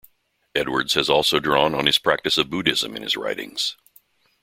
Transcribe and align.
Edwards 0.55 0.95
has 0.95 1.11
also 1.11 1.39
drawn 1.39 1.75
on 1.75 1.85
his 1.85 1.99
practice 1.99 2.35
of 2.39 2.49
Buddhism 2.49 2.95
in 2.95 3.03
his 3.03 3.15
writings. 3.15 3.77